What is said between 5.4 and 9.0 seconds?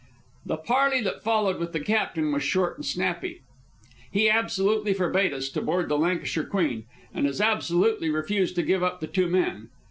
to board the Lancashire Queen, and as absolutely refused to give up